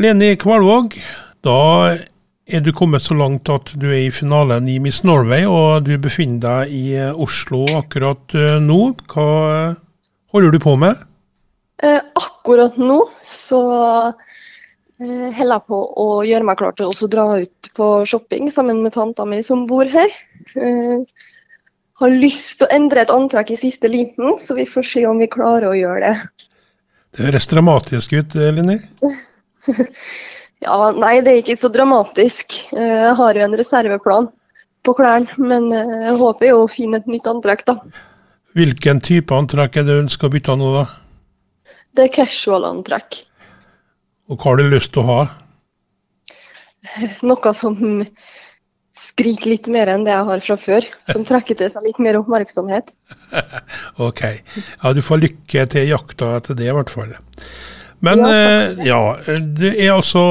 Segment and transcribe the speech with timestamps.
[0.00, 0.94] Leni Kvalvåg,
[1.44, 1.92] da
[2.46, 5.96] er du kommet så langt at du er i finalen i Miss Norway, og du
[6.00, 8.80] befinner deg i Oslo akkurat nå.
[9.12, 9.26] Hva
[10.32, 11.00] holder du på med?
[11.82, 13.62] Eh, akkurat nå så
[14.08, 18.84] eh, holder jeg på å gjøre meg klar til å dra ut på shopping sammen
[18.84, 20.14] med tanta mi som bor her.
[20.56, 21.02] Eh,
[22.02, 25.20] har lyst til å endre et antrekk i siste liten, så vi får se om
[25.20, 26.48] vi klarer å gjøre det.
[27.12, 28.78] Det høres dramatisk ut, Linni?
[30.64, 32.58] ja, nei, det er ikke så dramatisk.
[32.74, 34.30] Eh, jeg har jo en reserveplan
[34.82, 37.78] på klærne, men eh, jeg håper jo å finne et nytt antrekk, da.
[38.56, 40.86] Hvilken type antrekk er det du ønsker å bytte nå, da?
[41.92, 43.22] Det er casual-antrekk.
[44.30, 45.20] Og hva har du lyst til å ha?
[47.28, 47.76] Noe som
[49.02, 50.86] skriker litt mer enn det jeg har fra før.
[51.10, 52.94] Som trekker til seg litt mer oppmerksomhet.
[54.08, 54.22] OK.
[54.24, 57.14] Ja, du får lykke til jakta etter det, i hvert fall.
[58.02, 59.00] Men ja, eh, ja
[59.58, 60.22] det er altså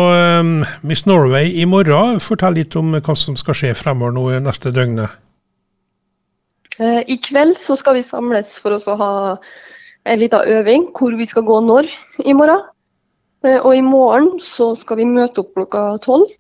[0.41, 2.20] um, Miss Norway i morgen.
[2.23, 5.19] Fortell litt om hva som skal skje fremover nå neste døgnet.
[6.81, 9.13] I kveld så skal vi samles for å ha
[10.09, 11.89] en liten øving hvor vi skal gå når
[12.25, 12.63] i morgen.
[13.61, 16.31] Og i morgen så skal vi møte opp klokka tolv.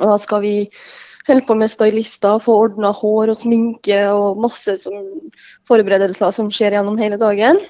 [0.00, 0.54] Og da skal vi
[1.28, 5.06] holde på med stylister, få ordna hår og sminke og masse som,
[5.68, 7.60] forberedelser som skjer gjennom hele dagen.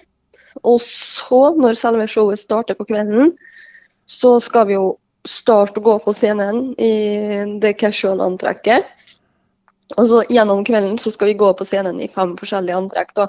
[0.63, 3.33] Og så, når selve showet starter på kvelden,
[4.07, 6.93] så skal vi jo starte å gå på scenen i
[7.61, 8.85] det casual-antrekket.
[9.97, 13.15] Og så gjennom kvelden så skal vi gå på scenen i fem forskjellige antrekk.
[13.17, 13.29] Da,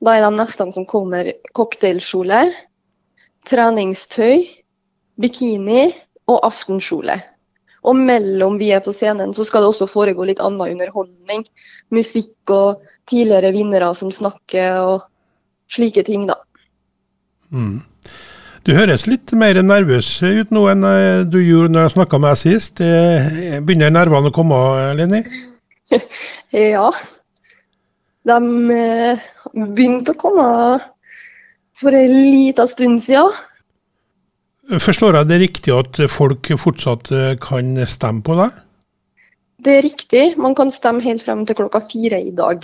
[0.00, 2.44] da er de nesten som kommer cocktailkjole,
[3.48, 4.46] treningstøy,
[5.20, 5.90] bikini
[6.30, 7.18] og aftenkjole.
[7.80, 11.46] Og mellom vi er på scenen, så skal det også foregå litt annen underholdning.
[11.94, 15.06] Musikk og tidligere vinnere som snakker og
[15.70, 16.36] slike ting, da.
[17.50, 17.80] Mm.
[18.66, 22.34] Du høres litt mer nervøs ut nå enn eh, du gjorde når jeg snakka med
[22.34, 22.82] deg sist.
[23.64, 24.60] Begynner nervene å komme,
[24.98, 25.22] Leni?
[26.74, 26.90] ja.
[28.28, 28.38] De
[28.76, 30.48] eh, begynte å komme
[31.80, 33.32] for en liten stund siden.
[34.70, 38.60] Forstår jeg det riktig at folk fortsatt eh, kan stemme på deg?
[39.60, 40.24] Det er riktig.
[40.40, 42.62] Man kan stemme helt frem til klokka fire i dag.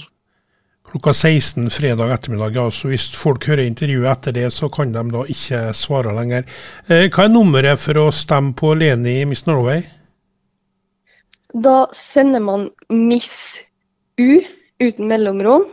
[0.90, 2.54] Klokka 16 fredag ettermiddag.
[2.54, 2.70] ja.
[2.70, 6.44] Så hvis folk hører intervjuet etter det, så kan de da ikke svare lenger.
[6.86, 9.82] Eh, hva er nummeret for å stemme på Leni i Miss Norway?
[11.54, 13.62] Da sender man Miss
[14.20, 14.42] U
[14.80, 15.66] uten mellomrom.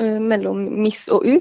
[0.00, 1.40] Eh, mellom Miss og U.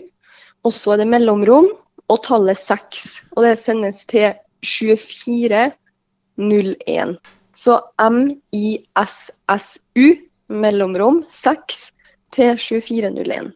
[0.67, 1.67] Og så er det mellomrom
[2.09, 3.21] og tallet 6.
[3.35, 4.33] Og det sendes til
[4.65, 7.17] 2401.
[7.55, 10.07] Så MISSU,
[10.49, 11.91] mellomrom 6,
[12.35, 13.51] til 2401.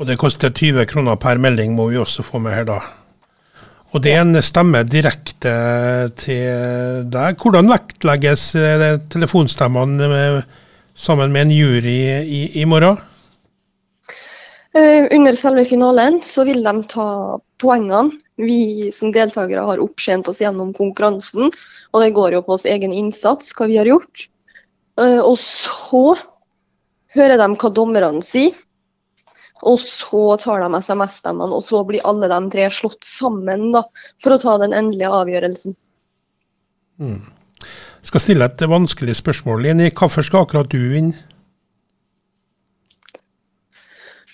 [0.00, 2.80] Og det koster 20 kroner per melding, må vi også få med her, da.
[3.92, 5.52] Og det er en stemme direkte
[6.16, 7.36] til deg.
[7.38, 10.42] Hvordan vektlegges eh, telefonstemmene
[10.96, 12.96] sammen med en jury i, i morgen?
[14.72, 17.08] Eh, under selve finalen så vil de ta
[17.60, 21.52] poengene vi som deltakere har opptjent oss gjennom konkurransen.
[21.92, 24.26] Og det går jo på oss egen innsats, hva vi har gjort.
[25.00, 26.16] Eh, og så
[27.16, 28.56] hører de hva dommerne sier.
[29.62, 33.84] Og så tar de SMS-stemmene, og så blir alle de tre slått sammen da,
[34.18, 35.76] for å ta den endelige avgjørelsen.
[36.98, 37.20] Mm.
[38.02, 39.62] Jeg skal stille et vanskelig spørsmål.
[39.62, 39.92] Lini.
[39.94, 41.14] hvorfor skal akkurat du vinne?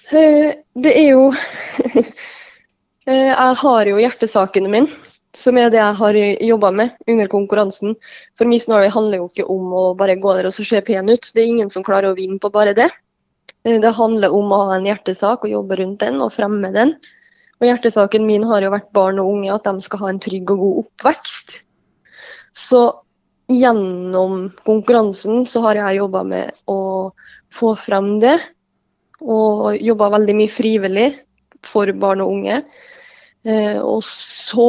[0.09, 1.27] Eh, det er jo
[3.05, 4.89] eh, Jeg har jo hjertesakene mine,
[5.37, 6.17] som er det jeg har
[6.49, 7.97] jobba med under konkurransen.
[8.39, 11.31] For Miss Norway handler jo ikke om å bare gå der og se pen ut.
[11.35, 12.89] Det er ingen som klarer å vinne på bare det.
[13.65, 16.97] Eh, det handler om å ha en hjertesak og jobbe rundt den og fremme den.
[17.59, 20.51] Og Hjertesaken min har jo vært barn og unge, at de skal ha en trygg
[20.55, 21.57] og god oppvekst.
[22.55, 22.83] Så
[23.51, 27.11] gjennom konkurransen så har jeg jobba med å
[27.55, 28.37] få frem det
[29.19, 31.09] og jobba veldig mye frivillig
[31.67, 32.61] for barn og unge.
[33.43, 34.69] Eh, og så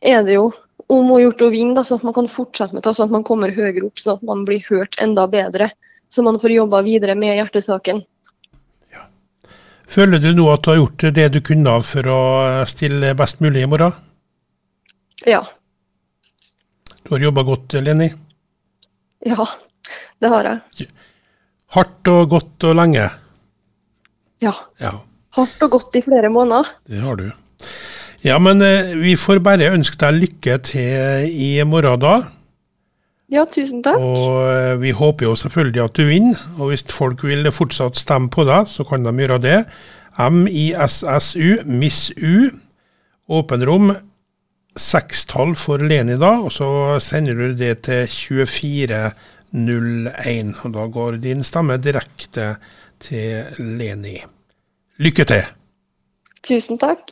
[0.00, 0.48] er det jo
[0.88, 3.26] om å gjøre å vinne, sånn at man kan fortsette med det, sånn at man
[3.26, 5.70] kommer høyere opp, sånn at man blir hørt enda bedre.
[6.08, 8.00] Så man får jobba videre med hjertesaken.
[8.94, 9.04] Ja.
[9.90, 12.20] Føler du nå at du har gjort det du kunne av for å
[12.70, 13.92] stille best mulig i morgen?
[15.28, 15.42] Ja.
[17.02, 18.08] Du har jobba godt, Leni?
[19.28, 19.44] Ja,
[20.22, 20.88] det har jeg.
[21.76, 23.04] Hardt og godt og lenge?
[24.40, 24.54] Ja.
[24.80, 24.94] ja.
[25.36, 26.72] Hardt og godt i flere måneder.
[26.88, 27.28] Det har du.
[28.26, 32.16] Ja, men eh, vi får bare ønske deg lykke til i morgen, da.
[33.30, 34.00] Ja, tusen takk.
[34.00, 36.38] Og eh, vi håper jo selvfølgelig at du vinner.
[36.58, 39.58] Og hvis folk vil fortsatt stemme på deg, så kan de gjøre det.
[40.18, 42.50] MISSU, MISS U.
[43.28, 43.92] åpenrom.
[44.78, 50.54] Sekstall for Leni da, og så sender du det til 2401.
[50.64, 52.56] Og da går din stemme direkte
[53.02, 54.24] til Leni.
[55.02, 55.44] Lykke til!
[56.46, 57.10] Tusen takk.